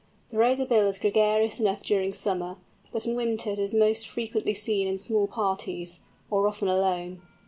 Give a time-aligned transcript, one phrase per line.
[0.29, 2.55] The Razorbill is gregarious enough during summer,
[2.91, 5.99] but in winter it is most frequently seen in small parties,
[6.31, 7.21] or often alone.